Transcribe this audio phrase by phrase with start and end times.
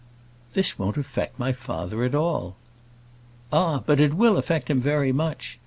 [0.53, 2.55] "This won't affect my father at all."
[3.53, 5.59] "Ah, but it will affect him very much.